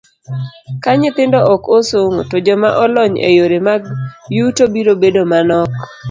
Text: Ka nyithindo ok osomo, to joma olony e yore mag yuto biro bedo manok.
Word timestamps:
Ka 0.83 0.91
nyithindo 0.99 1.39
ok 1.53 1.63
osomo, 1.77 2.21
to 2.29 2.37
joma 2.45 2.69
olony 2.83 3.13
e 3.29 3.29
yore 3.37 3.59
mag 3.67 3.81
yuto 4.35 4.63
biro 4.73 4.93
bedo 5.01 5.21
manok. 5.31 5.71